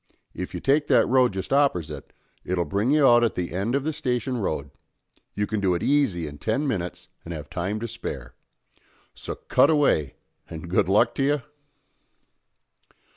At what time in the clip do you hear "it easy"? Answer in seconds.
5.75-6.25